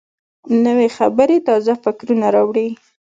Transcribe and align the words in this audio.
نوې 0.65 0.87
خبرې 0.97 1.37
تازه 1.47 1.73
فکرونه 1.83 2.27
راوړي 2.35 2.67